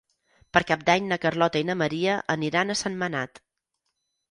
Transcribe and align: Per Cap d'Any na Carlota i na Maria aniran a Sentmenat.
Per 0.57 0.61
Cap 0.71 0.85
d'Any 0.87 1.05
na 1.11 1.19
Carlota 1.25 1.61
i 1.65 1.69
na 1.71 1.77
Maria 1.83 2.17
aniran 2.39 2.77
a 2.77 2.79
Sentmenat. 2.83 3.45